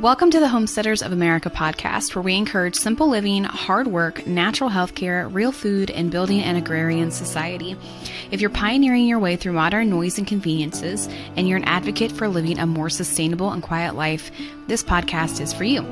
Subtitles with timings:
[0.00, 4.70] Welcome to the Homesteaders of America podcast, where we encourage simple living, hard work, natural
[4.70, 7.76] health care, real food, and building an agrarian society.
[8.30, 12.28] If you're pioneering your way through modern noise and conveniences, and you're an advocate for
[12.28, 14.30] living a more sustainable and quiet life,
[14.68, 15.82] this podcast is for you.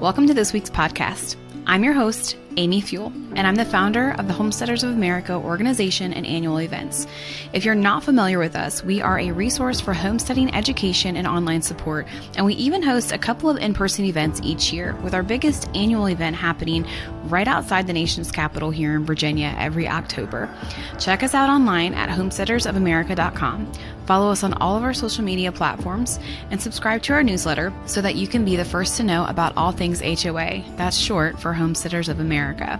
[0.00, 1.36] Welcome to this week's podcast.
[1.64, 6.12] I'm your host, Amy Fewell, and I'm the founder of the Homesteaders of America organization
[6.12, 7.06] and annual events.
[7.52, 11.62] If you're not familiar with us, we are a resource for homesteading education and online
[11.62, 15.22] support, and we even host a couple of in person events each year, with our
[15.22, 16.84] biggest annual event happening
[17.26, 20.52] right outside the nation's capital here in Virginia every October.
[20.98, 23.72] Check us out online at homesteadersofamerica.com.
[24.12, 28.02] Follow us on all of our social media platforms and subscribe to our newsletter so
[28.02, 30.62] that you can be the first to know about all things HOA.
[30.76, 32.78] That's short for Homesteaders of America.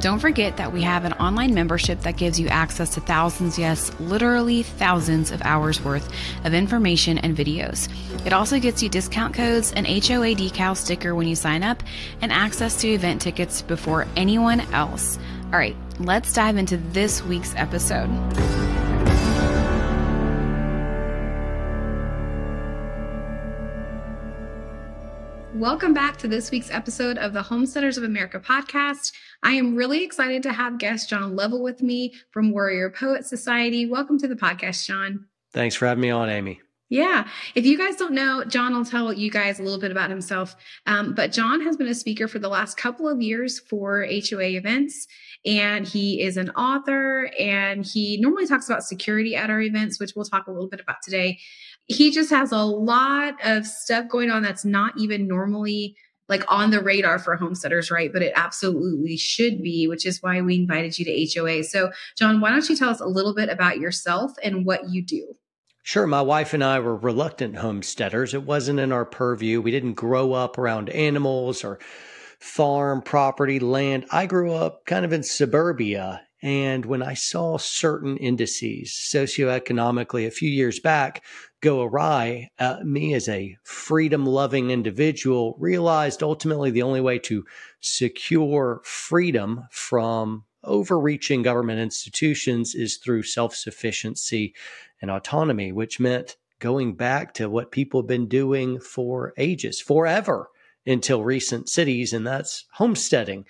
[0.00, 3.92] Don't forget that we have an online membership that gives you access to thousands, yes,
[4.00, 6.10] literally thousands of hours worth
[6.44, 7.88] of information and videos.
[8.26, 11.84] It also gets you discount codes, an HOA decal sticker when you sign up,
[12.20, 15.20] and access to event tickets before anyone else.
[15.52, 18.10] All right, let's dive into this week's episode.
[25.54, 29.12] Welcome back to this week's episode of the Homesteaders of America podcast.
[29.44, 33.88] I am really excited to have guest John Lovell with me from Warrior Poet Society.
[33.88, 35.26] Welcome to the podcast, John.
[35.52, 36.60] Thanks for having me on, Amy.
[36.90, 37.28] Yeah.
[37.54, 40.56] If you guys don't know, John will tell you guys a little bit about himself.
[40.86, 44.56] Um, but John has been a speaker for the last couple of years for HOA
[44.56, 45.06] events.
[45.46, 50.14] And he is an author and he normally talks about security at our events, which
[50.16, 51.38] we'll talk a little bit about today
[51.86, 55.96] he just has a lot of stuff going on that's not even normally
[56.28, 58.12] like on the radar for homesteaders, right?
[58.12, 61.64] But it absolutely should be, which is why we invited you to HOA.
[61.64, 65.04] So, John, why don't you tell us a little bit about yourself and what you
[65.04, 65.34] do?
[65.82, 66.06] Sure.
[66.06, 68.32] My wife and I were reluctant homesteaders.
[68.32, 69.60] It wasn't in our purview.
[69.60, 71.78] We didn't grow up around animals or
[72.40, 74.06] farm property, land.
[74.10, 76.22] I grew up kind of in suburbia.
[76.42, 81.22] And when I saw certain indices socioeconomically a few years back
[81.64, 87.42] go awry, uh, me as a freedom loving individual realized ultimately the only way to
[87.80, 94.54] secure freedom from overreaching government institutions is through self sufficiency
[95.00, 100.50] and autonomy, which meant going back to what people have been doing for ages, forever
[100.86, 103.46] until recent cities, and that's homesteading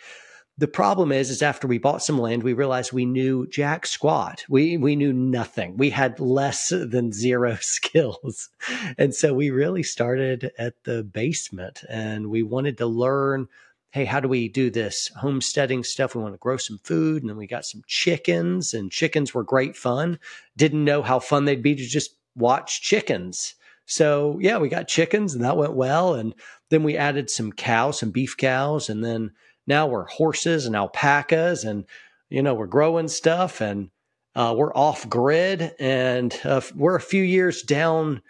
[0.56, 4.44] the problem is is after we bought some land we realized we knew jack squat.
[4.48, 5.76] We we knew nothing.
[5.76, 8.50] We had less than zero skills.
[8.96, 13.48] And so we really started at the basement and we wanted to learn
[13.90, 16.14] hey how do we do this homesteading stuff?
[16.14, 19.44] We want to grow some food and then we got some chickens and chickens were
[19.44, 20.20] great fun.
[20.56, 23.54] Didn't know how fun they'd be to just watch chickens.
[23.86, 26.32] So yeah we got chickens and that went well and
[26.70, 29.32] then we added some cows some beef cows and then
[29.66, 31.84] now we're horses and alpacas and
[32.28, 33.90] you know we're growing stuff and
[34.34, 38.20] uh, we're off grid and uh, we're a few years down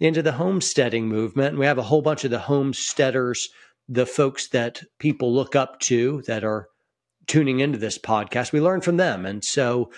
[0.00, 3.48] into the homesteading movement and we have a whole bunch of the homesteaders
[3.88, 6.68] the folks that people look up to that are
[7.26, 8.52] tuning into this podcast.
[8.52, 9.26] We learn from them.
[9.26, 9.90] And so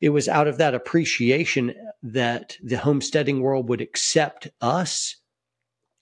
[0.00, 5.16] it was out of that appreciation that the homesteading world would accept us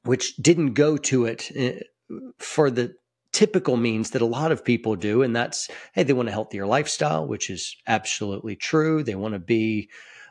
[0.04, 1.80] which didn't go to it eh,
[2.38, 2.94] for the
[3.36, 5.22] typical means that a lot of people do.
[5.22, 9.02] And that's, hey, they want a healthier lifestyle, which is absolutely true.
[9.02, 9.90] They want to be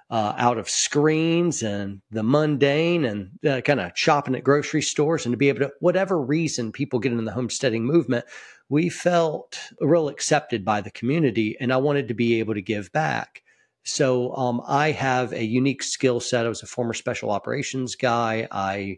[0.09, 5.23] uh, out of screens and the mundane and uh, kind of shopping at grocery stores
[5.23, 8.25] and to be able to, whatever reason people get into the homesteading movement,
[8.69, 11.55] we felt real accepted by the community.
[11.59, 13.43] And I wanted to be able to give back.
[13.83, 16.47] So um, I have a unique skill set.
[16.47, 18.47] I was a former special operations guy.
[18.51, 18.97] I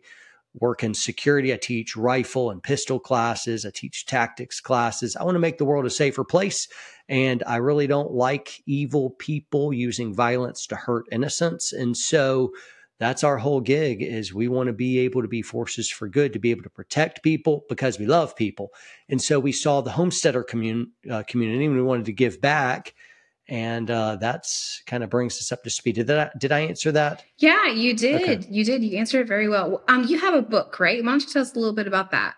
[0.53, 1.53] work in security.
[1.53, 3.65] I teach rifle and pistol classes.
[3.65, 5.15] I teach tactics classes.
[5.15, 6.67] I want to make the world a safer place.
[7.09, 11.73] And I really don't like evil people using violence to hurt innocents.
[11.73, 12.51] And so
[12.99, 16.33] that's our whole gig is we want to be able to be forces for good,
[16.33, 18.69] to be able to protect people because we love people.
[19.07, 22.95] And so we saw the homesteader commun- uh, community and we wanted to give back
[23.49, 25.95] and uh, that's kind of brings us up to speed.
[25.95, 26.37] Did that?
[26.39, 27.23] Did I answer that?
[27.37, 28.21] Yeah, you did.
[28.21, 28.47] Okay.
[28.49, 28.83] You did.
[28.83, 29.83] You answered it very well.
[29.87, 31.03] Um, you have a book, right?
[31.03, 32.35] Why don't you tell us a little bit about that?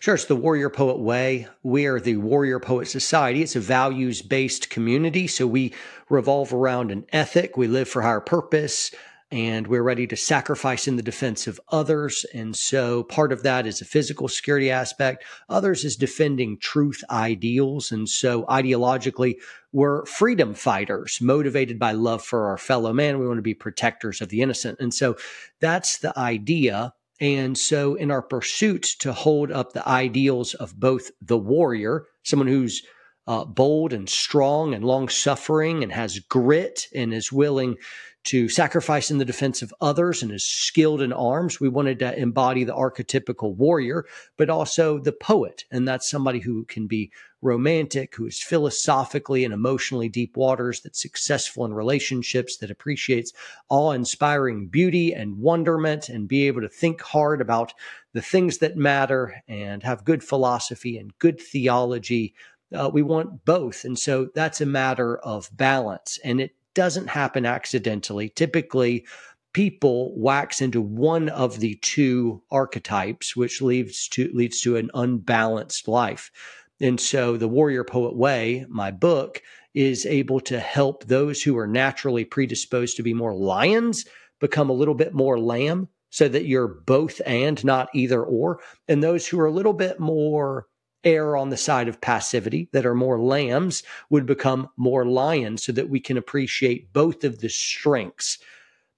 [0.00, 0.14] Sure.
[0.14, 1.46] It's the Warrior Poet Way.
[1.62, 3.42] We are the Warrior Poet Society.
[3.42, 5.26] It's a values based community.
[5.26, 5.74] So we
[6.08, 7.56] revolve around an ethic.
[7.56, 8.90] We live for higher purpose
[9.34, 12.24] and we're ready to sacrifice in the defense of others.
[12.34, 15.24] And so part of that is a physical security aspect.
[15.48, 17.90] Others is defending truth ideals.
[17.90, 19.34] And so ideologically,
[19.72, 23.18] we're freedom fighters motivated by love for our fellow man.
[23.18, 24.78] We want to be protectors of the innocent.
[24.78, 25.16] And so
[25.58, 26.94] that's the idea.
[27.20, 32.48] And so, in our pursuit to hold up the ideals of both the warrior, someone
[32.48, 32.82] who's
[33.26, 37.76] uh, bold and strong and long suffering and has grit and is willing
[38.24, 41.60] to sacrifice in the defense of others and is skilled in arms.
[41.60, 44.06] We wanted to embody the archetypical warrior,
[44.36, 45.64] but also the poet.
[45.70, 47.12] And that's somebody who can be
[47.42, 53.32] romantic, who is philosophically and emotionally deep waters, that's successful in relationships, that appreciates
[53.68, 57.74] awe inspiring beauty and wonderment, and be able to think hard about
[58.14, 62.34] the things that matter and have good philosophy and good theology.
[62.74, 63.84] Uh, we want both.
[63.84, 66.18] And so that's a matter of balance.
[66.24, 68.28] And it doesn't happen accidentally.
[68.28, 69.06] Typically,
[69.52, 75.88] people wax into one of the two archetypes, which leads to leads to an unbalanced
[75.88, 76.30] life.
[76.80, 79.40] And so the Warrior Poet Way, my book,
[79.74, 84.04] is able to help those who are naturally predisposed to be more lions
[84.40, 88.60] become a little bit more lamb so that you're both and not either or.
[88.88, 90.66] And those who are a little bit more
[91.04, 95.72] err on the side of passivity, that are more lambs, would become more lions so
[95.72, 98.38] that we can appreciate both of the strengths.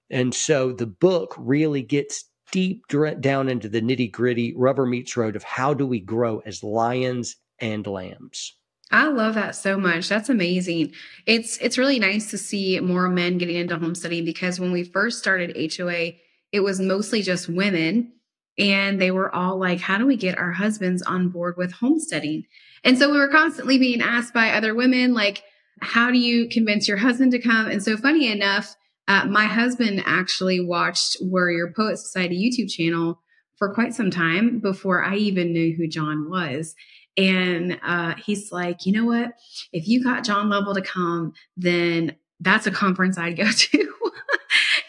[0.09, 2.87] And so the book really gets deep
[3.19, 7.35] down into the nitty gritty, rubber meets road of how do we grow as lions
[7.59, 8.53] and lambs.
[8.89, 10.07] I love that so much.
[10.07, 10.93] That's amazing.
[11.25, 15.19] It's it's really nice to see more men getting into homesteading because when we first
[15.19, 16.13] started HOA,
[16.53, 18.13] it was mostly just women
[18.57, 22.43] and they were all like, how do we get our husbands on board with homesteading?
[22.83, 25.43] And so we were constantly being asked by other women, like,
[25.81, 27.67] how do you convince your husband to come?
[27.67, 28.75] And so funny enough,
[29.07, 33.21] uh, my husband actually watched Warrior Poet Society YouTube channel
[33.57, 36.75] for quite some time before I even knew who John was.
[37.15, 39.33] And uh, he's like, you know what?
[39.71, 43.93] If you got John Lovell to come, then that's a conference I'd go to.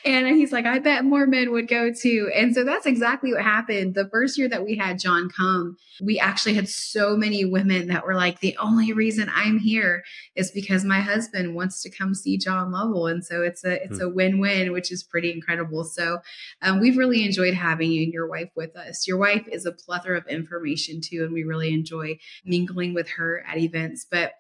[0.09, 2.31] And he's like, I bet more men would go too.
[2.35, 3.95] And so that's exactly what happened.
[3.95, 8.07] The first year that we had John come, we actually had so many women that
[8.07, 10.03] were like, the only reason I'm here
[10.35, 13.07] is because my husband wants to come see John Lovell.
[13.07, 14.05] And so it's a, it's hmm.
[14.05, 15.85] a win-win, which is pretty incredible.
[15.85, 16.21] So
[16.63, 19.07] um, we've really enjoyed having you and your wife with us.
[19.07, 21.23] Your wife is a plethora of information too.
[21.23, 22.17] And we really enjoy
[22.47, 24.07] mingling with her at events.
[24.11, 24.33] But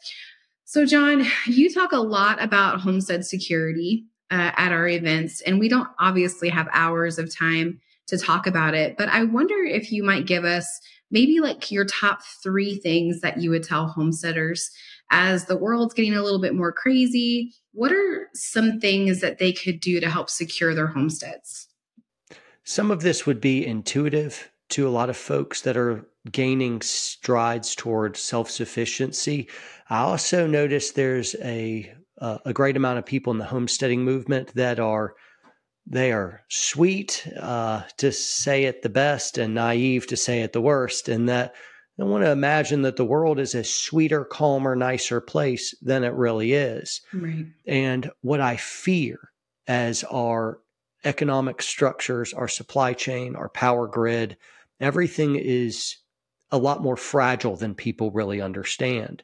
[0.65, 5.41] so, John, you talk a lot about homestead security uh, at our events.
[5.43, 9.57] And we don't obviously have hours of time to talk about it, but I wonder
[9.57, 10.81] if you might give us
[11.11, 14.71] maybe like your top three things that you would tell homesteaders
[15.11, 17.53] as the world's getting a little bit more crazy.
[17.73, 21.69] What are some things that they could do to help secure their homesteads?
[22.65, 27.75] Some of this would be intuitive to a lot of folks that are gaining strides
[27.75, 29.49] toward self sufficiency.
[29.89, 34.55] I also notice there's a uh, a great amount of people in the homesteading movement
[34.55, 35.15] that are
[35.91, 40.61] they are sweet uh, to say it the best and naive to say it the
[40.61, 41.55] worst and that
[42.01, 46.13] i want to imagine that the world is a sweeter calmer nicer place than it
[46.13, 47.47] really is right.
[47.67, 49.19] and what i fear
[49.67, 50.61] as our
[51.05, 54.37] economic structures our supply chain our power grid
[54.81, 55.97] everything is
[56.51, 59.23] a lot more fragile than people really understand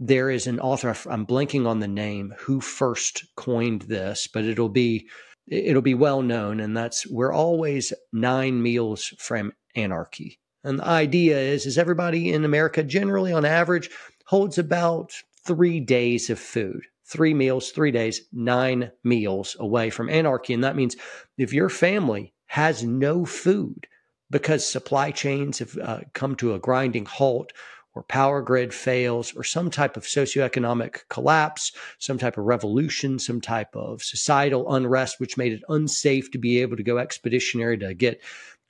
[0.00, 4.68] there is an author i'm blanking on the name who first coined this but it'll
[4.68, 5.08] be
[5.50, 10.38] it'll be well known and that's we're always nine meals from anarchy.
[10.64, 13.90] And the idea is is everybody in america generally on average
[14.26, 15.12] holds about
[15.44, 16.82] three days of food.
[17.06, 20.96] Three meals three days nine meals away from anarchy and that means
[21.38, 23.86] if your family has no food
[24.30, 27.52] because supply chains have uh, come to a grinding halt
[27.98, 33.40] or power grid fails or some type of socioeconomic collapse, some type of revolution, some
[33.40, 37.92] type of societal unrest, which made it unsafe to be able to go expeditionary to
[37.94, 38.20] get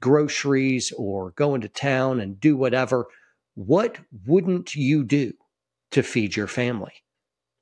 [0.00, 3.06] groceries or go into town and do whatever.
[3.54, 5.34] What wouldn't you do
[5.90, 6.94] to feed your family?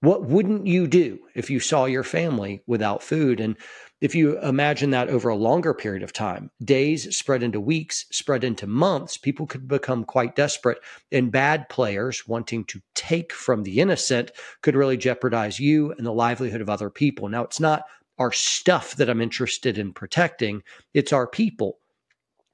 [0.07, 3.41] What wouldn't you do if you saw your family without food?
[3.41, 3.57] And
[4.01, 8.45] if you imagine that over a longer period of time, days spread into weeks, spread
[8.45, 10.79] into months, people could become quite desperate.
[11.11, 14.31] And bad players wanting to take from the innocent
[14.63, 17.29] could really jeopardize you and the livelihood of other people.
[17.29, 17.83] Now, it's not
[18.17, 20.63] our stuff that I'm interested in protecting,
[20.95, 21.79] it's our people.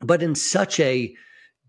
[0.01, 1.15] But in such a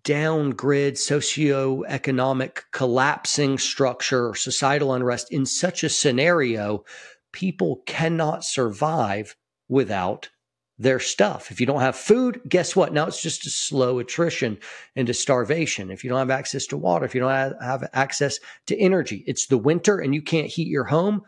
[0.03, 6.83] downgrid socioeconomic collapsing structure or societal unrest, in such a scenario,
[7.31, 9.35] people cannot survive
[9.69, 10.29] without
[10.77, 11.51] their stuff.
[11.51, 12.93] If you don't have food, guess what?
[12.93, 14.57] Now it's just a slow attrition
[14.95, 15.91] into starvation.
[15.91, 19.47] If you don't have access to water, if you don't have, access to energy, it's
[19.47, 21.21] the winter and you can't heat your home,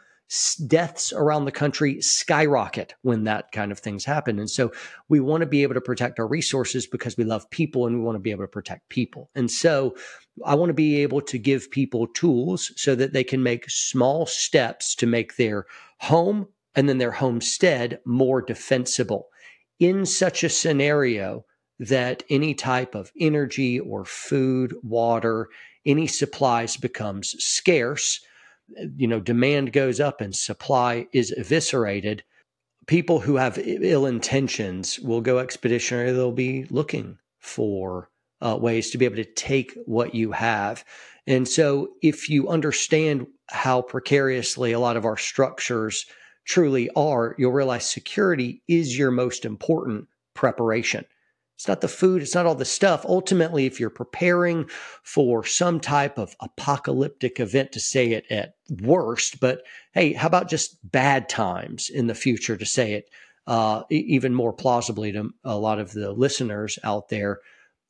[0.68, 4.40] deaths around the country skyrocket when that kind of things happen.
[4.40, 4.72] And so
[5.08, 8.04] we want to be able to protect our resources because we love people and we
[8.04, 9.30] want to be able to protect people.
[9.36, 9.96] And so
[10.44, 14.26] I want to be able to give people tools so that they can make small
[14.26, 15.66] steps to make their
[16.00, 19.28] home and then their homestead more defensible.
[19.80, 21.46] In such a scenario,
[21.80, 25.50] that any type of energy or food, water,
[25.86, 28.22] any supplies becomes scarce,
[28.98, 32.24] you know, demand goes up and supply is eviscerated.
[32.88, 36.12] People who have ill intentions will go expeditionary.
[36.12, 38.10] They'll be looking for
[38.42, 40.84] uh, ways to be able to take what you have.
[41.28, 46.06] And so, if you understand how precariously a lot of our structures
[46.46, 51.06] truly are, you'll realize security is your most important preparation.
[51.56, 53.06] It's not the food, it's not all the stuff.
[53.06, 54.66] Ultimately, if you're preparing
[55.04, 59.62] for some type of apocalyptic event, to say it at worst, but
[59.94, 63.10] hey, how about just bad times in the future to say it
[63.48, 67.40] uh, even more plausibly to a lot of the listeners out there?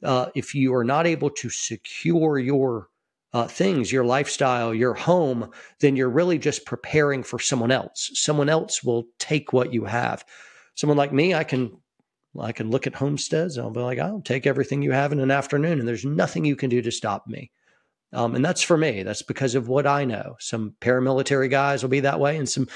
[0.03, 2.89] Uh, if you are not able to secure your
[3.33, 8.11] uh, things, your lifestyle, your home, then you're really just preparing for someone else.
[8.13, 10.23] Someone else will take what you have.
[10.75, 11.77] Someone like me, I can
[12.39, 15.19] I can look at homesteads and I'll be like, I'll take everything you have in
[15.19, 17.51] an afternoon, and there's nothing you can do to stop me.
[18.13, 19.03] Um, and that's for me.
[19.03, 20.35] That's because of what I know.
[20.39, 22.67] Some paramilitary guys will be that way, and some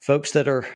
[0.00, 0.66] folks that are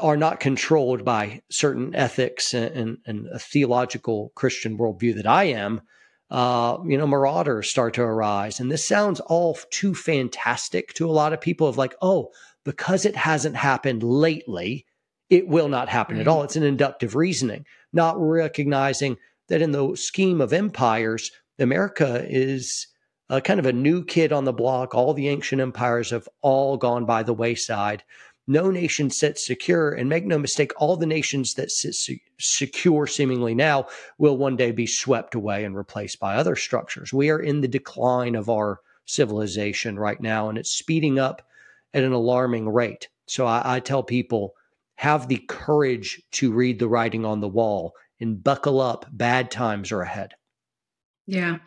[0.00, 5.44] are not controlled by certain ethics and, and, and a theological Christian worldview that I
[5.44, 5.82] am.
[6.30, 11.12] Uh, you know, marauders start to arise, and this sounds all too fantastic to a
[11.12, 11.66] lot of people.
[11.66, 12.30] Of like, oh,
[12.64, 14.84] because it hasn't happened lately,
[15.30, 16.42] it will not happen at all.
[16.42, 19.16] It's an inductive reasoning, not recognizing
[19.48, 22.86] that in the scheme of empires, America is
[23.28, 24.94] a kind of a new kid on the block.
[24.94, 28.02] All the ancient empires have all gone by the wayside.
[28.46, 31.94] No nation sits secure, and make no mistake, all the nations that sit
[32.38, 37.12] secure seemingly now will one day be swept away and replaced by other structures.
[37.12, 41.42] We are in the decline of our civilization right now, and it's speeding up
[41.92, 43.08] at an alarming rate.
[43.26, 44.54] So I, I tell people
[44.98, 49.06] have the courage to read the writing on the wall and buckle up.
[49.12, 50.34] Bad times are ahead.
[51.24, 51.58] Yeah.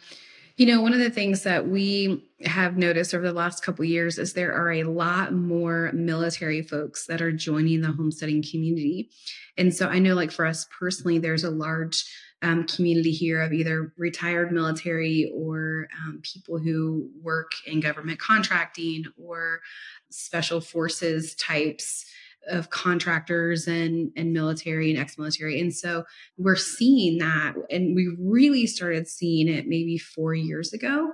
[0.57, 4.17] You know, one of the things that we have noticed over the last couple years
[4.17, 9.09] is there are a lot more military folks that are joining the homesteading community.
[9.57, 12.03] And so I know like for us personally, there's a large
[12.41, 19.05] um, community here of either retired military or um, people who work in government contracting
[19.17, 19.61] or
[20.09, 22.05] special forces types
[22.49, 25.59] of contractors and and military and ex-military.
[25.59, 26.03] And so
[26.37, 31.11] we're seeing that and we really started seeing it maybe 4 years ago.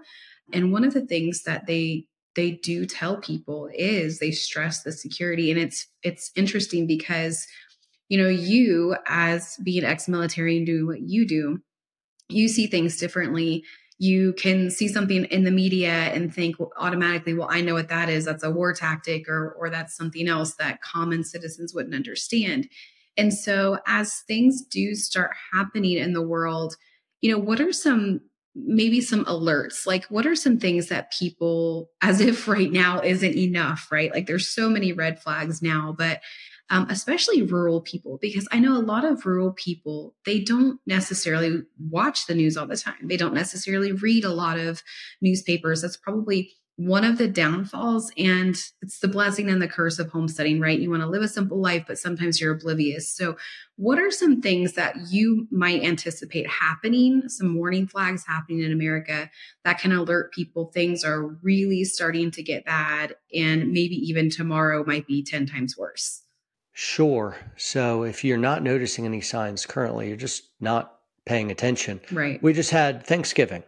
[0.54, 2.06] And one of the things that they
[2.36, 5.52] they do tell people is they stress the security.
[5.52, 7.46] And it's it's interesting because
[8.10, 11.60] you know you as being ex-military and doing what you do
[12.30, 13.64] you see things differently
[14.00, 18.10] you can see something in the media and think automatically, well, I know what that
[18.10, 18.26] is.
[18.26, 22.70] That's a war tactic or, or that's something else that common citizens wouldn't understand.
[23.18, 26.76] And so as things do start happening in the world,
[27.22, 28.22] you know, what are some
[28.60, 33.38] maybe some alerts like what are some things that people as if right now isn't
[33.38, 36.22] enough right like there's so many red flags now but
[36.70, 41.64] um, especially rural people, because I know a lot of rural people, they don't necessarily
[41.80, 43.08] watch the news all the time.
[43.08, 44.84] They don't necessarily read a lot of
[45.22, 45.82] newspapers.
[45.82, 48.12] That's probably one of the downfalls.
[48.18, 50.80] And it's the blessing and the curse of homesteading, right?
[50.80, 53.12] You want to live a simple life, but sometimes you're oblivious.
[53.12, 53.36] So,
[53.78, 59.30] what are some things that you might anticipate happening, some warning flags happening in America
[59.64, 64.84] that can alert people things are really starting to get bad and maybe even tomorrow
[64.86, 66.24] might be 10 times worse?
[66.80, 67.36] Sure.
[67.56, 72.00] So if you're not noticing any signs currently, you're just not paying attention.
[72.12, 72.42] Right.
[72.44, 73.64] We just had Thanksgiving.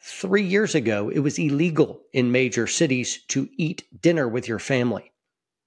[0.00, 5.12] Three years ago, it was illegal in major cities to eat dinner with your family.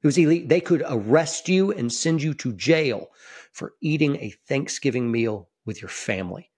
[0.02, 0.48] It was illegal.
[0.48, 3.12] They could arrest you and send you to jail
[3.52, 6.50] for eating a Thanksgiving meal with your family.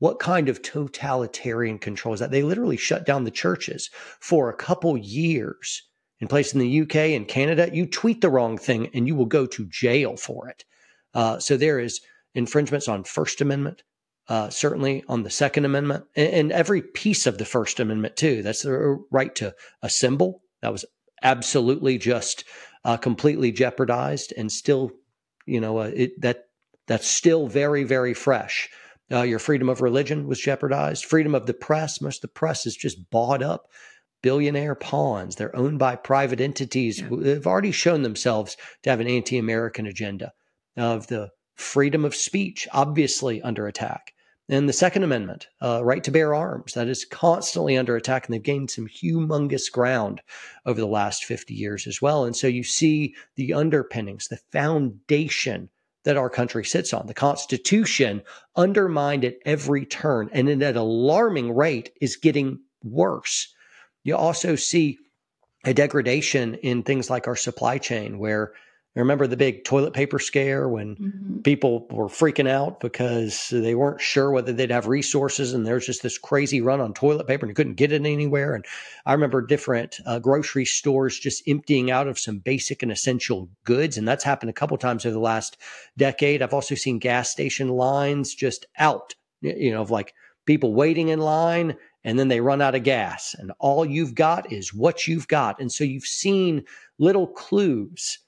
[0.00, 2.32] What kind of totalitarian control is that?
[2.32, 5.87] They literally shut down the churches for a couple years
[6.20, 9.26] in place in the UK and Canada, you tweet the wrong thing and you will
[9.26, 10.64] go to jail for it.
[11.14, 12.00] Uh, so there is
[12.34, 13.82] infringements on First Amendment,
[14.28, 18.42] uh, certainly on the Second Amendment, and, and, every piece of the First Amendment too.
[18.42, 20.42] That's the right to assemble.
[20.60, 20.84] That was
[21.22, 22.44] absolutely just
[22.84, 24.90] uh, completely jeopardized, and still,
[25.46, 26.44] you know, uh, it, that
[26.86, 28.68] that's still very very fresh.
[29.10, 31.06] Uh, your freedom of religion was jeopardized.
[31.06, 32.00] Freedom of the press.
[32.02, 33.68] Most of the press is just bought up
[34.22, 35.36] billionaire pawns.
[35.36, 37.06] They're owned by private entities yeah.
[37.06, 40.32] who have already shown themselves to have an anti American agenda
[40.76, 44.12] of the freedom of speech, obviously under attack.
[44.50, 48.26] And the Second Amendment, uh, right to bear arms, that is constantly under attack.
[48.26, 50.22] And they've gained some humongous ground
[50.64, 52.24] over the last 50 years as well.
[52.24, 55.68] And so you see the underpinnings, the foundation
[56.04, 57.06] that our country sits on.
[57.06, 58.22] The Constitution
[58.56, 63.52] undermined at every turn and at an alarming rate is getting worse.
[64.08, 64.98] You also see
[65.66, 68.54] a degradation in things like our supply chain where
[68.96, 71.38] I remember the big toilet paper scare when mm-hmm.
[71.42, 76.02] people were freaking out because they weren't sure whether they'd have resources and there's just
[76.02, 78.54] this crazy run on toilet paper and you couldn't get it anywhere.
[78.54, 78.64] And
[79.04, 83.98] i remember different uh, grocery stores just emptying out of some basic and essential goods.
[83.98, 85.58] And that's happened a couple times over the last
[85.98, 86.40] decade.
[86.40, 90.14] I've also seen gas station lines just out you know of like
[90.48, 91.76] people waiting in line
[92.08, 95.60] and then they run out of gas and all you've got is what you've got
[95.60, 96.64] and so you've seen
[96.98, 98.18] little clues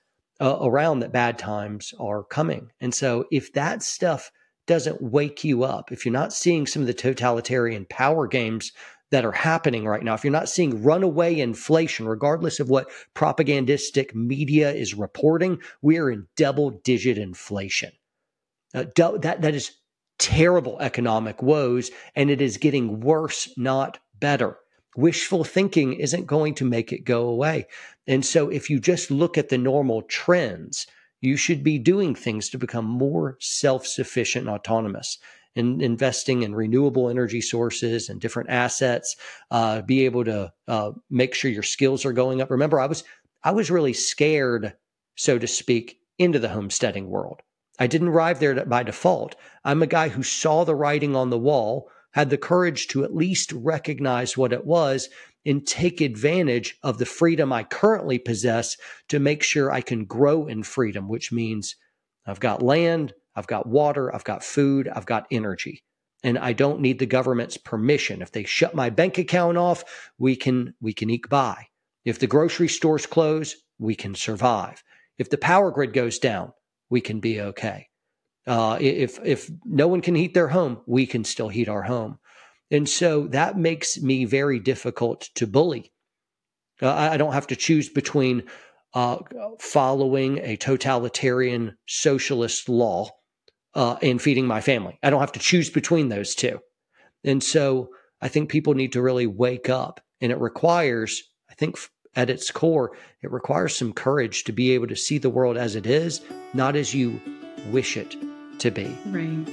[0.41, 2.71] uh, around that bad times are coming.
[2.81, 4.31] And so if that stuff
[4.67, 8.73] doesn't wake you up, if you're not seeing some of the totalitarian power games
[9.11, 14.15] that are happening right now, if you're not seeing runaway inflation, regardless of what propagandistic
[14.15, 17.93] media is reporting, we are in double digit inflation.
[18.75, 19.73] Uh, that, that is
[20.21, 24.59] terrible economic woes, and it is getting worse, not better.
[24.97, 27.67] Wishful thinking isn't going to make it go away.
[28.07, 30.87] And so, if you just look at the normal trends,
[31.21, 35.19] you should be doing things to become more self sufficient and autonomous
[35.57, 39.17] and investing in renewable energy sources and different assets,
[39.50, 42.50] uh, be able to uh, make sure your skills are going up.
[42.50, 43.05] Remember, I was
[43.43, 44.75] I was really scared,
[45.17, 47.41] so to speak, into the homesteading world.
[47.81, 49.35] I didn't arrive there by default.
[49.65, 53.17] I'm a guy who saw the writing on the wall, had the courage to at
[53.17, 55.09] least recognize what it was,
[55.47, 58.77] and take advantage of the freedom I currently possess
[59.09, 61.77] to make sure I can grow in freedom, which means
[62.27, 65.83] I've got land, I've got water, I've got food, I've got energy.
[66.23, 68.21] And I don't need the government's permission.
[68.21, 71.69] If they shut my bank account off, we can we can eke by.
[72.04, 74.83] If the grocery stores close, we can survive.
[75.17, 76.52] If the power grid goes down,
[76.91, 77.89] we can be okay.
[78.47, 82.19] Uh, if if no one can heat their home, we can still heat our home.
[82.71, 85.93] And so that makes me very difficult to bully.
[86.83, 88.45] Uh, I don't have to choose between
[88.95, 89.19] uh,
[89.59, 93.11] following a totalitarian socialist law
[93.75, 94.99] uh, and feeding my family.
[95.03, 96.61] I don't have to choose between those two.
[97.25, 100.00] And so I think people need to really wake up.
[100.21, 101.79] And it requires, I think,
[102.17, 102.93] at its core,
[103.23, 106.21] it requires some courage to be able to see the world as it is,
[106.55, 107.21] not as you
[107.71, 108.17] wish it
[108.59, 108.97] to be.
[109.07, 109.47] Right.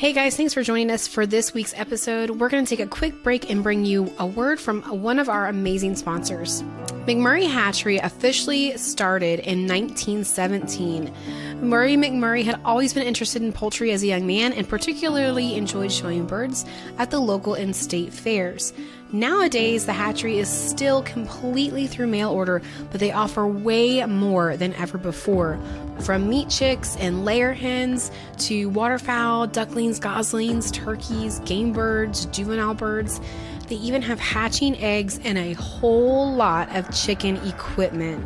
[0.00, 2.30] Hey guys, thanks for joining us for this week's episode.
[2.30, 5.28] We're going to take a quick break and bring you a word from one of
[5.28, 6.62] our amazing sponsors.
[7.04, 11.12] McMurray Hatchery officially started in 1917.
[11.60, 15.92] Murray McMurray had always been interested in poultry as a young man and particularly enjoyed
[15.92, 16.64] showing birds
[16.96, 18.72] at the local and state fairs.
[19.12, 24.72] Nowadays, the hatchery is still completely through mail order, but they offer way more than
[24.74, 25.58] ever before.
[26.00, 33.20] From meat chicks and layer hens to waterfowl, ducklings, goslings, turkeys, game birds, juvenile birds.
[33.66, 38.24] They even have hatching eggs and a whole lot of chicken equipment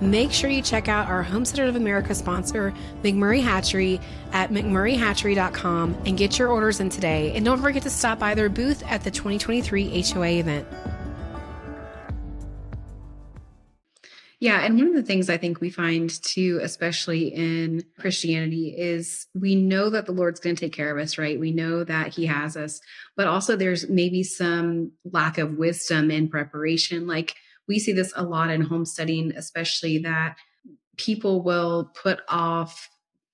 [0.00, 4.00] make sure you check out our Homesteaders of America sponsor, McMurray Hatchery,
[4.32, 7.34] at McMurrayHatchery.com and get your orders in today.
[7.34, 10.66] And don't forget to stop by their booth at the 2023 HOA event.
[14.44, 19.26] Yeah, and one of the things I think we find too, especially in Christianity, is
[19.32, 21.40] we know that the Lord's going to take care of us, right?
[21.40, 22.78] We know that He has us,
[23.16, 27.06] but also there's maybe some lack of wisdom in preparation.
[27.06, 27.36] Like
[27.68, 30.36] we see this a lot in homesteading, especially that
[30.96, 32.88] people will put off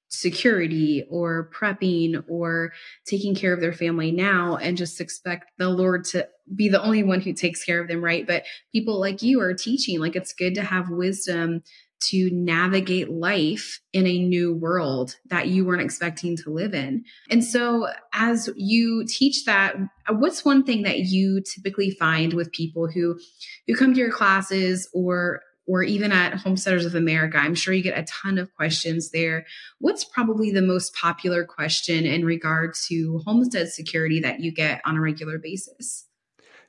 [0.09, 2.73] security or prepping or
[3.07, 7.05] taking care of their family now and just expect the Lord to be the only
[7.05, 8.27] one who takes care of them, right?
[8.27, 11.63] But people like you are teaching, like it's good to have wisdom
[12.01, 17.05] to navigate life in a new world that you weren't expecting to live in.
[17.31, 19.77] And so, as you teach that,
[20.09, 23.19] what's one thing that you typically find with people who
[23.67, 27.39] who come to your classes or or even at Homesteaders of America?
[27.39, 29.47] I'm sure you get a ton of questions there.
[29.79, 34.97] What's probably the most popular question in regard to homestead security that you get on
[34.97, 36.07] a regular basis?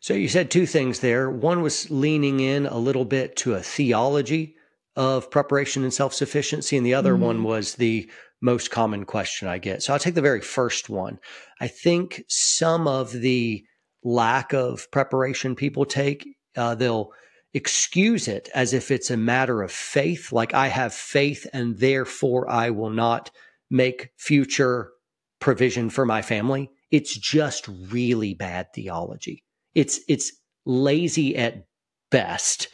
[0.01, 1.29] So you said two things there.
[1.29, 4.55] One was leaning in a little bit to a theology
[4.95, 6.77] of preparation and self sufficiency.
[6.77, 7.23] And the other mm-hmm.
[7.23, 8.09] one was the
[8.41, 9.83] most common question I get.
[9.83, 11.19] So I'll take the very first one.
[11.59, 13.63] I think some of the
[14.03, 16.27] lack of preparation people take
[16.57, 17.11] Uh, they'll
[17.53, 22.49] excuse it as if it's a matter of faith, like I have faith and therefore
[22.49, 23.29] I will not
[23.69, 24.91] make future
[25.39, 26.71] provision for my family.
[26.91, 29.43] It's just really bad theology.
[29.75, 30.31] It's, it's
[30.65, 31.65] lazy at
[32.09, 32.67] best.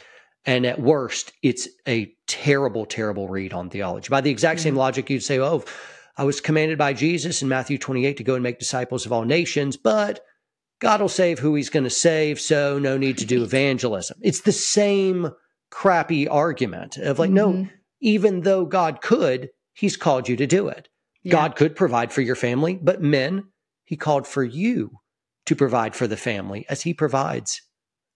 [0.44, 4.08] And at worst, it's a terrible, terrible read on theology.
[4.08, 5.64] By the exact same logic, you'd say, oh,
[6.16, 9.24] I was commanded by Jesus in Matthew 28 to go and make disciples of all
[9.24, 10.20] nations, but
[10.80, 14.18] God will save who he's going to save, so no need to do evangelism.
[14.22, 15.30] It's the same
[15.70, 17.62] crappy argument of like, mm-hmm.
[17.62, 17.68] no,
[18.00, 20.88] even though God could, he's called you to do it.
[21.22, 21.32] Yeah.
[21.32, 23.44] God could provide for your family, but men,
[23.84, 24.98] he called for you
[25.46, 27.62] to provide for the family as he provides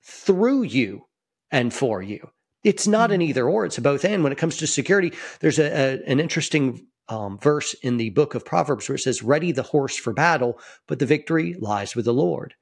[0.04, 1.06] through you
[1.52, 2.30] and for you.
[2.64, 3.30] It's not an mm-hmm.
[3.30, 4.24] either or, it's a both and.
[4.24, 8.34] When it comes to security, there's a, a an interesting um, verse in the book
[8.34, 12.06] of Proverbs where it says, Ready the horse for battle, but the victory lies with
[12.06, 12.54] the Lord.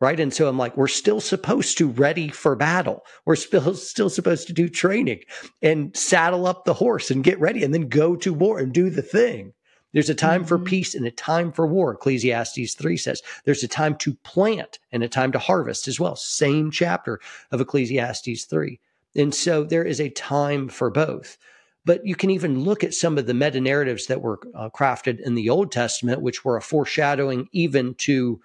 [0.00, 0.18] Right.
[0.18, 3.02] And so I'm like, we're still supposed to ready for battle.
[3.26, 5.20] We're still, still supposed to do training
[5.60, 8.88] and saddle up the horse and get ready and then go to war and do
[8.88, 9.52] the thing.
[9.92, 10.48] There's a time mm-hmm.
[10.48, 11.92] for peace and a time for war.
[11.92, 16.16] Ecclesiastes 3 says there's a time to plant and a time to harvest as well.
[16.16, 18.78] Same chapter of Ecclesiastes 3.
[19.16, 21.36] And so there is a time for both.
[21.84, 25.18] But you can even look at some of the meta narratives that were uh, crafted
[25.20, 28.40] in the Old Testament, which were a foreshadowing even to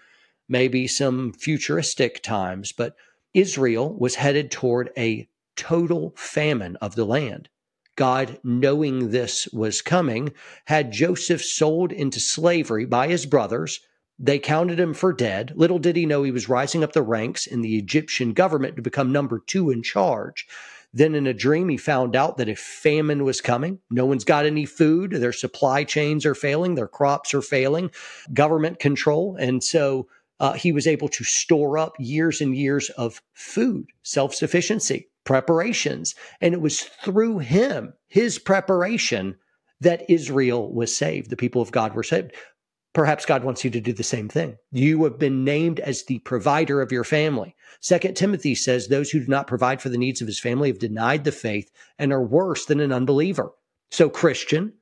[0.48, 2.72] maybe some futuristic times.
[2.72, 2.96] But
[3.34, 7.50] Israel was headed toward a total famine of the land.
[7.96, 10.34] God, knowing this was coming,
[10.66, 13.80] had Joseph sold into slavery by his brothers.
[14.18, 15.54] They counted him for dead.
[15.56, 18.82] Little did he know he was rising up the ranks in the Egyptian government to
[18.82, 20.48] become number two in charge.
[20.94, 23.80] Then in a dream, he found out that a famine was coming.
[23.92, 25.12] No one's got any food.
[25.12, 26.76] Their supply chains are failing.
[26.76, 27.92] Their crops are failing.
[28.34, 29.36] Government control.
[29.36, 30.08] And so
[30.40, 36.16] uh, he was able to store up years and years of food, self sufficiency, preparations.
[36.40, 39.36] And it was through him, his preparation,
[39.82, 41.30] that Israel was saved.
[41.30, 42.34] The people of God were saved.
[42.94, 44.56] Perhaps God wants you to do the same thing.
[44.72, 47.54] You have been named as the provider of your family.
[47.82, 50.80] Second Timothy says those who do not provide for the needs of his family have
[50.80, 53.52] denied the faith and are worse than an unbeliever.
[53.92, 54.74] So Christian,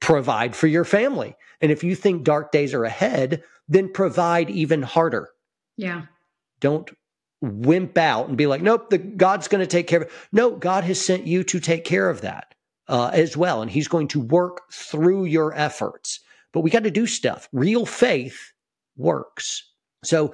[0.00, 1.34] provide for your family.
[1.60, 5.30] And if you think dark days are ahead, then provide even harder.
[5.76, 6.02] Yeah.
[6.60, 6.88] Don't
[7.44, 10.12] wimp out and be like, nope, the God's going to take care of it.
[10.32, 12.54] No, God has sent you to take care of that
[12.88, 13.62] uh, as well.
[13.62, 16.20] And he's going to work through your efforts
[16.54, 17.48] but we got to do stuff.
[17.52, 18.52] Real faith
[18.96, 19.68] works.
[20.04, 20.32] So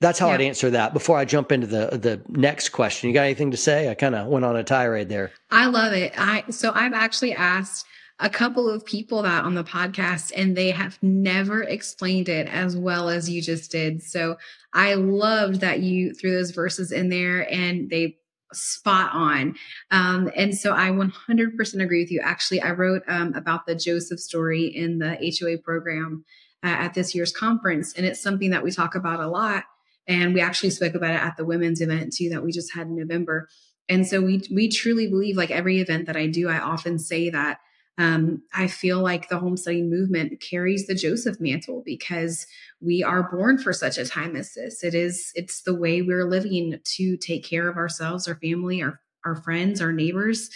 [0.00, 0.34] that's how yeah.
[0.34, 0.92] I'd answer that.
[0.92, 3.88] Before I jump into the the next question, you got anything to say?
[3.88, 5.30] I kind of went on a tirade there.
[5.50, 6.12] I love it.
[6.18, 7.86] I so I've actually asked
[8.22, 12.76] a couple of people that on the podcast and they have never explained it as
[12.76, 14.00] well as you just did.
[14.00, 14.36] So
[14.72, 18.18] I loved that you threw those verses in there and they
[18.52, 19.56] spot on.
[19.90, 22.20] Um, and so I 100% agree with you.
[22.22, 26.24] Actually, I wrote um, about the Joseph story in the HOA program
[26.62, 29.64] uh, at this year's conference, and it's something that we talk about a lot.
[30.06, 32.86] And we actually spoke about it at the women's event too that we just had
[32.86, 33.48] in November.
[33.88, 37.30] And so we we truly believe, like every event that I do, I often say
[37.30, 37.58] that
[37.98, 42.46] um, I feel like the homesteading movement carries the Joseph mantle because
[42.80, 44.82] we are born for such a time as this.
[44.82, 49.00] It is, it's the way we're living to take care of ourselves, our family, our,
[49.24, 50.48] our friends, our neighbors.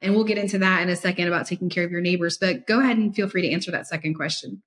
[0.00, 2.38] And we'll get into that in a second about taking care of your neighbors.
[2.38, 4.62] But go ahead and feel free to answer that second question.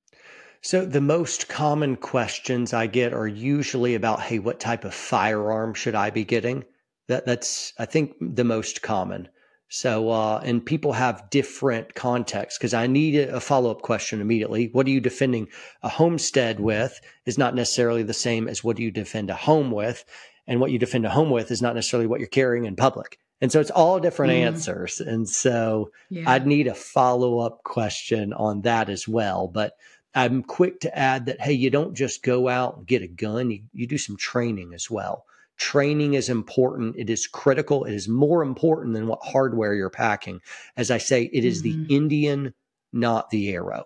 [0.62, 5.76] So, the most common questions I get are usually about, hey, what type of firearm
[5.76, 6.66] should I be getting?
[7.08, 9.30] That, that's, I think, the most common.
[9.70, 14.70] So, uh, and people have different contexts because I need a follow up question immediately.
[14.72, 15.50] What are you defending
[15.84, 19.72] a homestead with is not necessarily the same as what do you defend a home
[19.72, 20.06] with.
[20.48, 23.20] And what you defend a home with is not necessarily what you're carrying in public.
[23.42, 24.46] And so it's all different mm.
[24.46, 25.02] answers.
[25.02, 26.30] And so yeah.
[26.30, 29.50] I'd need a follow up question on that as well.
[29.50, 29.74] But
[30.16, 33.52] I'm quick to add that, hey, you don't just go out and get a gun,
[33.52, 35.26] you, you do some training as well.
[35.58, 36.96] Training is important.
[36.98, 37.84] It is critical.
[37.86, 40.40] It is more important than what hardware you're packing.
[40.76, 41.84] As I say, it is mm-hmm.
[41.86, 42.54] the Indian,
[42.94, 43.86] not the arrow.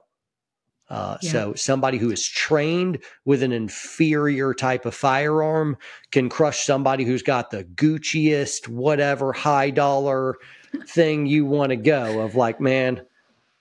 [0.89, 1.31] Uh, yeah.
[1.31, 5.77] So somebody who is trained with an inferior type of firearm
[6.11, 10.35] can crush somebody who's got the Gucciest, whatever high dollar
[10.87, 12.19] thing you want to go.
[12.19, 13.03] Of like, man,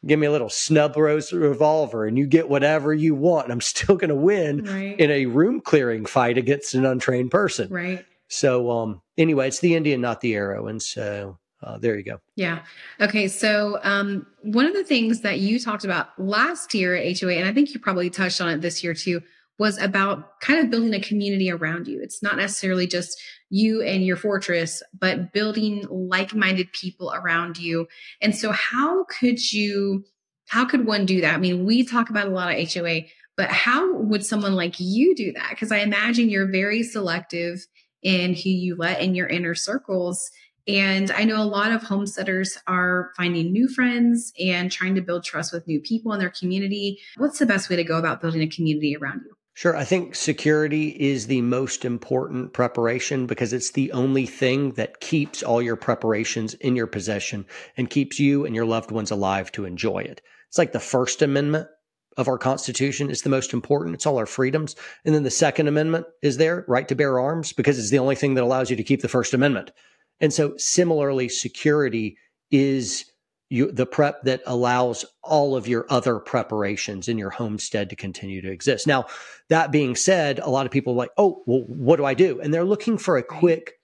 [0.07, 3.47] give me a little snub nose revolver and you get whatever you want.
[3.47, 4.99] And I'm still going to win right.
[4.99, 7.69] in a room clearing fight against an untrained person.
[7.71, 8.05] Right.
[8.29, 10.69] So, um, anyway, it's the Indian, not the arrow.
[10.69, 12.21] And so, uh, there you go.
[12.37, 12.61] Yeah.
[13.01, 13.29] Okay.
[13.29, 17.49] So, um, one of the things that you talked about last year at HOA, and
[17.49, 19.21] I think you probably touched on it this year too,
[19.61, 22.01] was about kind of building a community around you.
[22.03, 23.21] It's not necessarily just
[23.51, 27.87] you and your fortress, but building like minded people around you.
[28.23, 30.07] And so, how could you,
[30.49, 31.35] how could one do that?
[31.35, 33.03] I mean, we talk about a lot of HOA,
[33.37, 35.51] but how would someone like you do that?
[35.51, 37.67] Because I imagine you're very selective
[38.03, 40.31] in who you let in your inner circles.
[40.67, 45.23] And I know a lot of homesteaders are finding new friends and trying to build
[45.23, 46.99] trust with new people in their community.
[47.19, 49.35] What's the best way to go about building a community around you?
[49.61, 49.77] Sure.
[49.77, 55.43] I think security is the most important preparation because it's the only thing that keeps
[55.43, 57.45] all your preparations in your possession
[57.77, 60.23] and keeps you and your loved ones alive to enjoy it.
[60.49, 61.69] It's like the First Amendment
[62.17, 63.95] of our Constitution is the most important.
[63.97, 64.77] It's all our freedoms.
[65.05, 68.17] And then the Second Amendment is there, right to bear arms, because it's the only
[68.17, 69.73] thing that allows you to keep the First Amendment.
[70.21, 72.17] And so similarly, security
[72.51, 73.10] is
[73.51, 78.41] you, the prep that allows all of your other preparations in your homestead to continue
[78.41, 78.87] to exist.
[78.87, 79.07] Now,
[79.49, 82.41] that being said, a lot of people are like, oh, well, what do I do?
[82.41, 83.75] And they're looking for a quick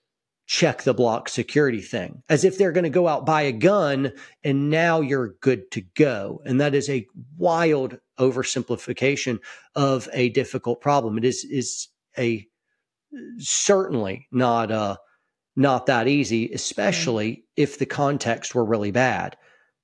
[0.47, 4.13] check the block security thing as if they're going to go out buy a gun
[4.45, 6.41] and now you're good to go.
[6.45, 7.05] And that is a
[7.37, 9.39] wild oversimplification
[9.75, 11.17] of a difficult problem.
[11.17, 12.47] It is, is a
[13.39, 14.95] certainly not, uh,
[15.57, 19.35] not that easy, especially if the context were really bad.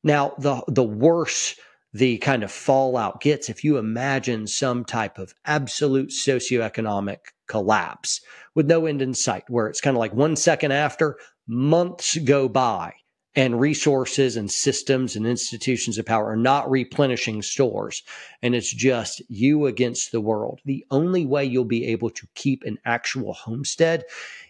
[0.04, 1.56] Now, the the worse
[1.94, 8.20] the kind of fallout gets, if you imagine some type of absolute socioeconomic collapse
[8.56, 12.50] with no end in sight, where it's kind of like one second after, months go
[12.50, 12.94] by,
[13.36, 18.02] and resources and systems and institutions of power are not replenishing stores,
[18.42, 20.60] and it's just you against the world.
[20.66, 24.04] The only way you'll be able to keep an actual homestead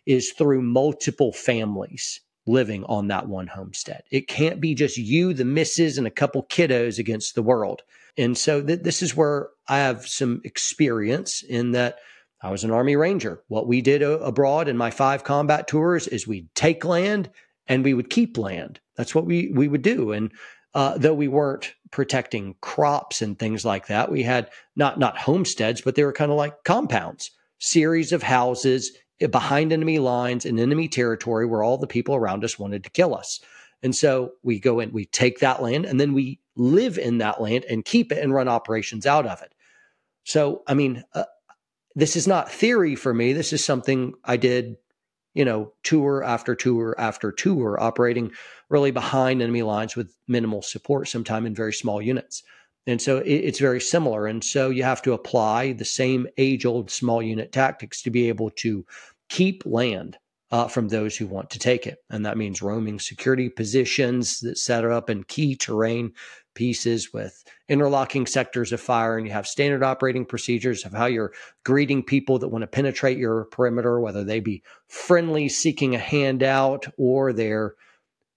[0.06, 4.04] is through multiple families living on that one homestead.
[4.12, 7.84] It can't be just you, the missus, and a couple kiddos against the world.
[8.18, 11.98] And so th- this is where I have some experience in that
[12.42, 13.42] I was an Army Ranger.
[13.48, 17.30] What we did a- abroad in my five combat tours is we'd take land
[17.68, 18.80] and we would keep land.
[18.98, 20.12] That's what we, we would do.
[20.12, 20.32] And
[20.74, 25.82] uh, though we weren't protecting crops and things like that, we had not not homesteads,
[25.82, 28.92] but they were kind of like compounds, series of houses
[29.32, 33.16] behind enemy lines in enemy territory where all the people around us wanted to kill
[33.16, 33.40] us.
[33.82, 37.42] And so we go in, we take that land, and then we live in that
[37.42, 39.54] land and keep it and run operations out of it.
[40.24, 41.26] So, I mean, uh,
[41.96, 43.34] this is not theory for me.
[43.34, 44.78] This is something I did,
[45.34, 48.32] you know, tour after tour after tour, operating
[48.70, 52.44] really behind enemy lines with minimal support, sometime in very small units.
[52.88, 54.28] And so it, it's very similar.
[54.28, 58.30] And so you have to apply the same age old small unit tactics to be
[58.30, 58.86] able to
[59.30, 60.18] keep land
[60.52, 61.98] uh, from those who want to take it.
[62.12, 66.14] And that means roaming security positions that set up in key terrain
[66.54, 69.18] pieces with interlocking sectors of fire.
[69.18, 71.34] And you have standard operating procedures of how you're
[71.66, 76.86] greeting people that want to penetrate your perimeter, whether they be friendly seeking a handout
[76.98, 77.74] or they're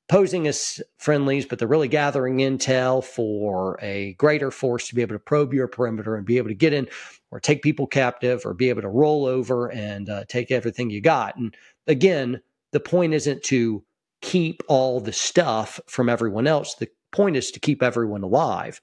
[0.09, 5.15] posing as friendlies, but they're really gathering intel for a greater force to be able
[5.15, 6.89] to probe your perimeter and be able to get in
[7.31, 11.01] or take people captive or be able to roll over and uh, take everything you
[11.01, 11.37] got.
[11.37, 11.55] And
[11.87, 12.41] again,
[12.73, 13.83] the point isn't to
[14.23, 16.75] keep all the stuff from everyone else.
[16.75, 18.81] The point is to keep everyone alive.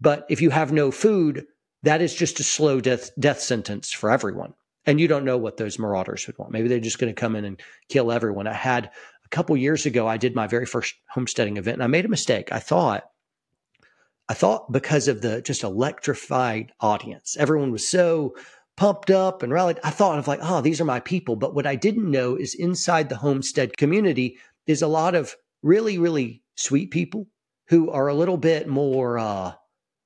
[0.00, 1.46] But if you have no food,
[1.82, 4.54] that is just a slow death death sentence for everyone.
[4.86, 6.52] And you don't know what those marauders would want.
[6.52, 8.46] Maybe they're just going to come in and kill everyone.
[8.46, 8.90] I had
[9.34, 12.52] couple years ago, I did my very first homesteading event and I made a mistake.
[12.52, 13.02] I thought,
[14.28, 18.36] I thought because of the just electrified audience, everyone was so
[18.76, 19.80] pumped up and rallied.
[19.82, 21.34] I thought of like, oh, these are my people.
[21.34, 25.98] But what I didn't know is inside the homestead community is a lot of really,
[25.98, 27.26] really sweet people
[27.68, 29.52] who are a little bit more, uh,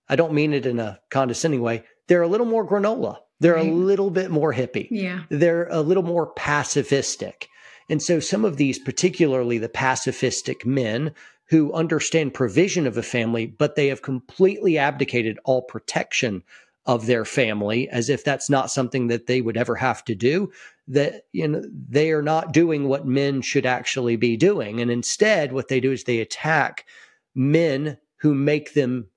[0.09, 1.85] I don't mean it in a condescending way.
[2.07, 3.19] They're a little more granola.
[3.41, 3.69] They're right.
[3.69, 4.89] a little bit more hippie.
[4.91, 5.25] Yeah.
[5.29, 7.45] They're a little more pacifistic.
[7.89, 11.15] And so some of these, particularly the pacifistic men
[11.47, 16.43] who understand provision of a family, but they have completely abdicated all protection
[16.85, 20.51] of their family as if that's not something that they would ever have to do
[20.89, 24.81] that you know they are not doing what men should actually be doing.
[24.81, 26.87] And instead what they do is they attack
[27.35, 29.09] men who make them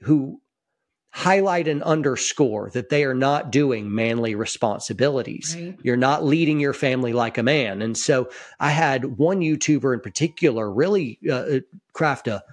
[0.00, 0.40] who
[1.10, 5.56] highlight and underscore that they are not doing manly responsibilities.
[5.58, 5.78] Right.
[5.82, 7.82] You're not leading your family like a man.
[7.82, 11.60] And so I had one YouTuber in particular really uh, uh,
[11.92, 12.44] craft a,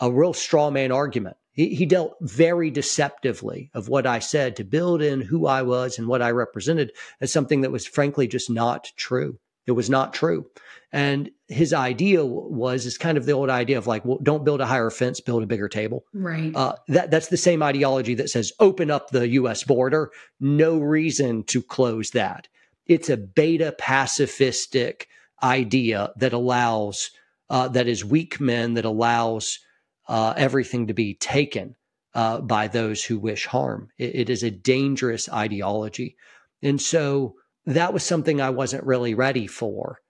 [0.00, 1.36] a real straw man argument.
[1.52, 5.98] He, he dealt very deceptively of what I said to build in who I was
[5.98, 9.38] and what I represented as something that was frankly just not true.
[9.70, 10.46] It was not true.
[10.92, 14.60] And his idea was is kind of the old idea of like, well, don't build
[14.60, 16.04] a higher fence, build a bigger table.
[16.12, 16.50] Right.
[16.54, 19.62] Uh, that that's the same ideology that says open up the U.S.
[19.62, 20.10] border.
[20.40, 22.48] No reason to close that.
[22.86, 25.04] It's a beta pacifistic
[25.40, 27.12] idea that allows
[27.48, 29.60] uh, that is weak men that allows
[30.08, 31.76] uh, everything to be taken
[32.14, 33.90] uh, by those who wish harm.
[33.96, 36.16] It, it is a dangerous ideology,
[36.62, 37.36] and so
[37.76, 40.00] that was something I wasn't really ready for.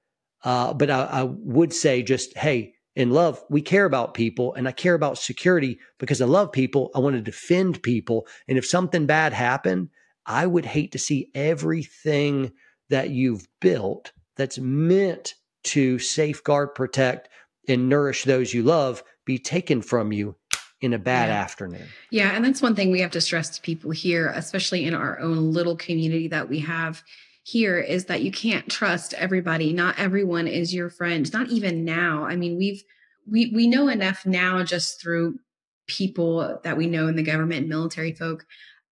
[0.42, 4.66] Uh, but I, I would say just, hey, in love, we care about people and
[4.66, 6.90] I care about security because I love people.
[6.94, 8.26] I want to defend people.
[8.48, 9.90] And if something bad happened,
[10.26, 12.52] I would hate to see everything
[12.88, 17.28] that you've built that's meant to safeguard, protect,
[17.68, 20.34] and nourish those you love be taken from you
[20.80, 21.42] in a bad Yeah.
[21.42, 21.88] afternoon.
[22.10, 25.20] Yeah, and that's one thing we have to stress to people here, especially in our
[25.20, 27.02] own little community that we have
[27.42, 29.72] here, is that you can't trust everybody.
[29.72, 31.30] Not everyone is your friend.
[31.32, 32.24] Not even now.
[32.24, 32.82] I mean, we've
[33.30, 35.38] we we know enough now just through
[35.86, 38.46] people that we know in the government and military folk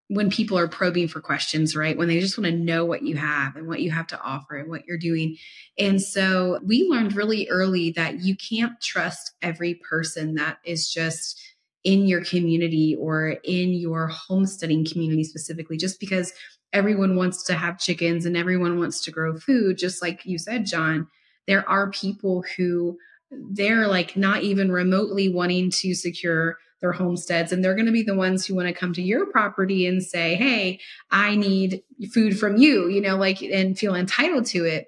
[0.08, 1.96] when people are probing for questions, right?
[1.96, 4.56] When they just want to know what you have and what you have to offer
[4.56, 5.36] and what you're doing.
[5.78, 11.38] And so we learned really early that you can't trust every person that is just
[11.84, 16.32] in your community or in your homesteading community specifically, just because
[16.72, 19.78] everyone wants to have chickens and everyone wants to grow food.
[19.78, 21.08] Just like you said, John,
[21.46, 22.98] there are people who
[23.30, 28.02] they're like not even remotely wanting to secure their homesteads and they're going to be
[28.02, 30.78] the ones who want to come to your property and say hey
[31.10, 31.82] i need
[32.14, 34.86] food from you you know like and feel entitled to it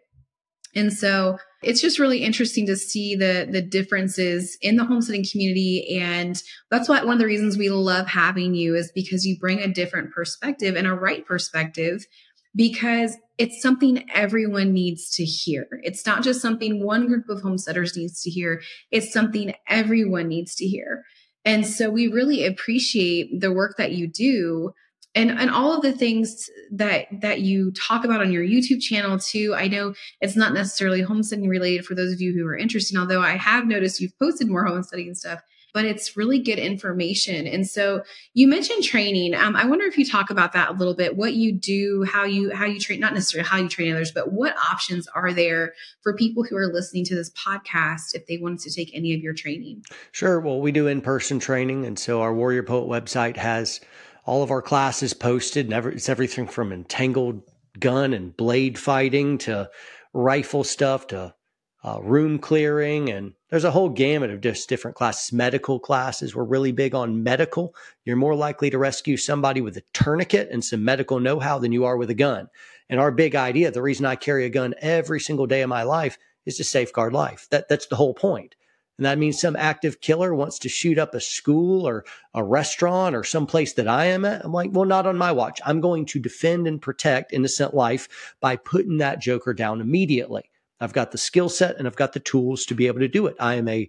[0.75, 5.99] and so it's just really interesting to see the the differences in the homesteading community
[6.01, 9.61] and that's why one of the reasons we love having you is because you bring
[9.61, 12.07] a different perspective and a right perspective
[12.55, 15.67] because it's something everyone needs to hear.
[15.83, 20.55] It's not just something one group of homesteaders needs to hear, it's something everyone needs
[20.57, 21.05] to hear.
[21.45, 24.73] And so we really appreciate the work that you do
[25.15, 29.19] and and all of the things that that you talk about on your YouTube channel
[29.19, 29.55] too.
[29.57, 33.23] I know it's not necessarily homesteading related for those of you who are interested, although
[33.23, 35.41] I have noticed you've posted more homesteading stuff,
[35.75, 37.47] but it's really good information.
[37.47, 38.03] And so
[38.35, 39.35] you mentioned training.
[39.35, 42.25] Um, I wonder if you talk about that a little bit, what you do, how
[42.25, 45.73] you how you train, not necessarily how you train others, but what options are there
[46.03, 49.21] for people who are listening to this podcast if they wanted to take any of
[49.21, 49.83] your training?
[50.13, 50.39] Sure.
[50.41, 51.85] Well, we do in person training.
[51.85, 53.81] And so our Warrior Poet website has
[54.25, 55.67] all of our classes posted.
[55.67, 57.43] And every, it's everything from entangled
[57.79, 59.71] gun and blade fighting to
[60.13, 61.35] rifle stuff to
[61.83, 63.11] uh, room clearing.
[63.11, 65.33] And there's a whole gamut of just different classes.
[65.33, 66.35] Medical classes.
[66.35, 67.75] We're really big on medical.
[68.05, 71.73] You're more likely to rescue somebody with a tourniquet and some medical know how than
[71.73, 72.49] you are with a gun.
[72.89, 75.85] And our big idea, the reason I carry a gun every single day of my
[75.85, 77.47] life is to safeguard life.
[77.51, 78.57] That, that's the whole point.
[79.01, 83.17] And that means some active killer wants to shoot up a school or a restaurant
[83.17, 84.45] or some place that I am at.
[84.45, 85.59] I'm like, well, not on my watch.
[85.65, 90.51] I'm going to defend and protect innocent life by putting that joker down immediately.
[90.81, 93.27] I've got the skill set and I've got the tools to be able to do
[93.27, 93.37] it.
[93.41, 93.89] I am a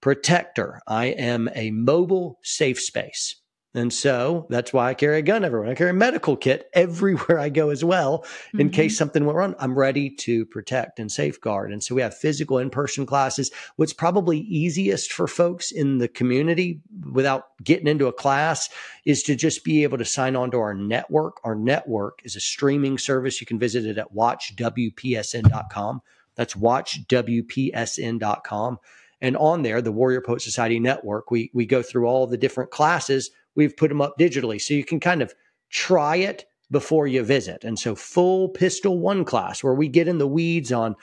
[0.00, 0.80] protector.
[0.84, 3.36] I am a mobile safe space.
[3.72, 5.70] And so that's why I carry a gun everywhere.
[5.70, 8.24] I carry a medical kit everywhere I go as well.
[8.52, 8.72] In Mhm.
[8.72, 11.70] case something went wrong, I'm ready to protect and safeguard.
[11.70, 13.52] And so we have physical in person classes.
[13.76, 16.80] What's probably easiest for folks in the community
[17.12, 18.68] without getting into a class
[19.04, 21.36] is to just be able to sign on to our network.
[21.44, 23.40] Our network is a streaming service.
[23.40, 26.02] You can visit it at watchwpsn.com.
[26.34, 26.54] That's
[27.60, 28.78] watchwpsn.com.
[29.22, 32.70] And on there, the Warrior Poet Society Network, we, we go through all the different
[32.70, 33.30] classes.
[33.54, 34.60] We've put them up digitally.
[34.60, 35.34] So you can kind of
[35.70, 37.64] try it before you visit.
[37.64, 40.94] And so, full Pistol One class, where we get in the weeds on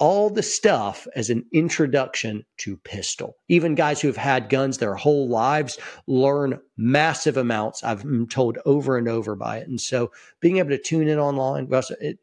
[0.00, 3.36] all the stuff as an introduction to pistol.
[3.48, 7.84] Even guys who have had guns their whole lives learn massive amounts.
[7.84, 9.68] I've been told over and over by it.
[9.68, 11.70] And so being able to tune in online,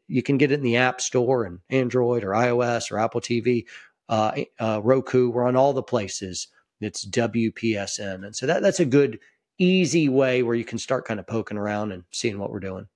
[0.08, 3.64] you can get it in the App Store and Android or iOS or Apple TV,
[4.08, 5.30] uh, uh, Roku.
[5.30, 6.48] We're on all the places.
[6.80, 8.26] It's WPSN.
[8.26, 9.20] And so that, that's a good,
[9.58, 12.86] easy way where you can start kind of poking around and seeing what we're doing.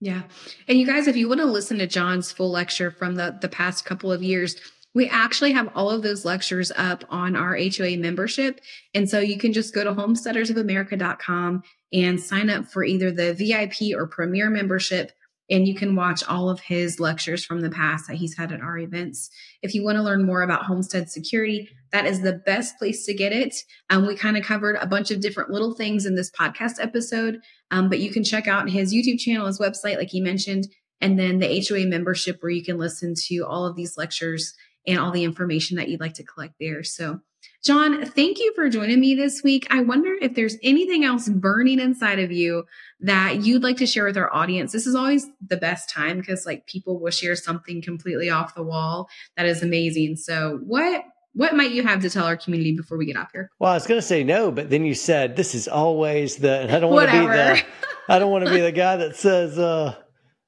[0.00, 0.22] Yeah.
[0.66, 3.48] And you guys, if you want to listen to John's full lecture from the, the
[3.48, 4.56] past couple of years,
[4.94, 8.60] we actually have all of those lectures up on our HOA membership.
[8.94, 13.96] And so you can just go to homesteadersofamerica.com and sign up for either the VIP
[13.96, 15.12] or premier membership.
[15.48, 18.60] And you can watch all of his lectures from the past that he's had at
[18.60, 19.30] our events.
[19.62, 23.14] If you want to learn more about homestead security, that is the best place to
[23.14, 23.54] get it.
[23.90, 27.40] Um, we kind of covered a bunch of different little things in this podcast episode,
[27.70, 30.68] um, but you can check out his YouTube channel, his website, like he mentioned,
[31.00, 34.54] and then the HOA membership where you can listen to all of these lectures
[34.86, 36.82] and all the information that you'd like to collect there.
[36.82, 37.20] So,
[37.64, 39.66] John, thank you for joining me this week.
[39.70, 42.64] I wonder if there's anything else burning inside of you
[43.00, 44.72] that you'd like to share with our audience.
[44.72, 48.62] This is always the best time because like people will share something completely off the
[48.62, 50.16] wall that is amazing.
[50.16, 51.04] So, what
[51.34, 53.50] what might you have to tell our community before we get off here?
[53.58, 56.74] Well, I was going to say no, but then you said this is always the.
[56.74, 57.62] I don't want to be the.
[58.08, 59.94] I don't want to be the guy that says uh,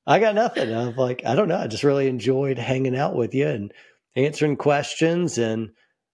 [0.07, 0.75] I got nothing.
[0.75, 1.59] I'm like I don't know.
[1.59, 3.73] I just really enjoyed hanging out with you and
[4.17, 5.71] answering questions, and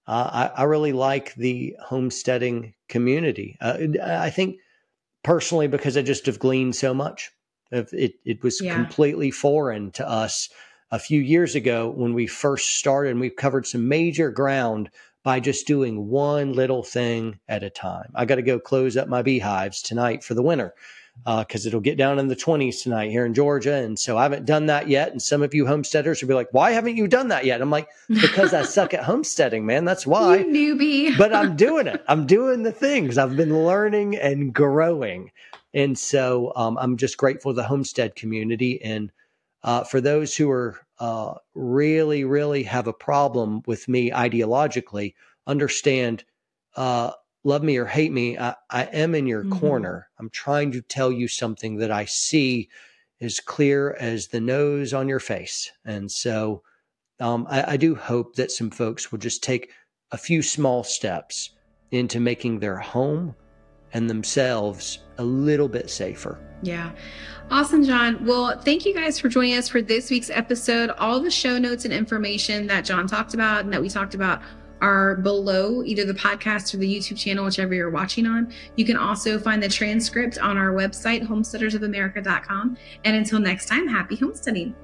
[0.06, 3.56] uh, I, I, really like the homesteading community.
[3.60, 4.56] Uh, I think
[5.22, 7.30] personally because I just have gleaned so much.
[7.72, 8.74] Of it it was yeah.
[8.74, 10.48] completely foreign to us
[10.90, 14.90] a few years ago when we first started and we've covered some major ground
[15.22, 18.10] by just doing one little thing at a time.
[18.14, 20.74] I got to go close up my beehives tonight for the winter
[21.24, 23.74] because uh, it'll get down in the 20s tonight here in Georgia.
[23.74, 25.10] And so I haven't done that yet.
[25.10, 27.60] And some of you homesteaders will be like, why haven't you done that yet?
[27.60, 29.84] I'm like, because I suck at homesteading, man.
[29.84, 30.38] That's why.
[30.38, 31.18] You newbie.
[31.18, 32.02] but I'm doing it.
[32.08, 33.18] I'm doing the things.
[33.18, 35.30] I've been learning and growing.
[35.74, 38.82] And so um, I'm just grateful to the homestead community.
[38.82, 39.12] And
[39.62, 45.14] uh, for those who are uh, really, really have a problem with me ideologically,
[45.46, 46.24] understand,
[46.76, 47.12] uh,
[47.44, 49.58] love me or hate me, I, I am in your mm-hmm.
[49.58, 50.08] corner.
[50.18, 52.68] I'm trying to tell you something that I see
[53.20, 55.70] as clear as the nose on your face.
[55.84, 56.62] And so
[57.18, 59.70] um, I, I do hope that some folks will just take
[60.10, 61.50] a few small steps
[61.90, 63.34] into making their home
[63.92, 66.38] and themselves a little bit safer.
[66.62, 66.90] Yeah.
[67.50, 68.24] Awesome, John.
[68.24, 70.90] Well, thank you guys for joining us for this week's episode.
[70.98, 74.40] All the show notes and information that John talked about and that we talked about
[74.80, 78.52] are below either the podcast or the YouTube channel, whichever you're watching on.
[78.76, 82.76] You can also find the transcript on our website, homesteadersofamerica.com.
[83.04, 84.74] And until next time, happy homesteading.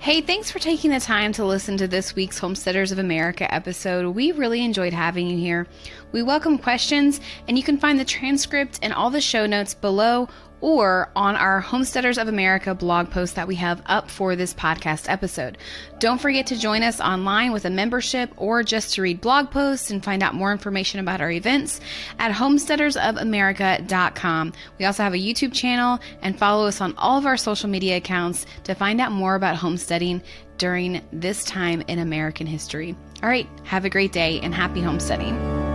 [0.00, 4.14] Hey, thanks for taking the time to listen to this week's Homesteaders of America episode.
[4.14, 5.66] We really enjoyed having you here.
[6.12, 10.28] We welcome questions, and you can find the transcript and all the show notes below
[10.60, 15.08] or on our Homesteaders of America blog post that we have up for this podcast
[15.08, 15.56] episode.
[15.98, 19.90] Don't forget to join us online with a membership or just to read blog posts
[19.90, 21.80] and find out more information about our events
[22.18, 24.52] at homesteadersofamerica.com.
[24.78, 27.96] We also have a YouTube channel and follow us on all of our social media
[27.96, 30.22] accounts to find out more about homesteading
[30.58, 32.94] during this time in American history.
[33.22, 35.69] All right, have a great day and happy homesteading.